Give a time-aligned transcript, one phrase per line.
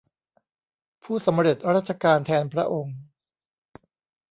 [1.03, 2.97] ผู้สำเร็จราชการแทนพระองค์